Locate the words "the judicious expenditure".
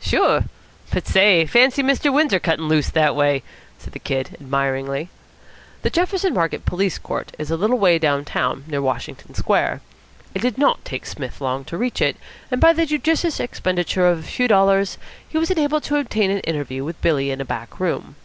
12.72-14.06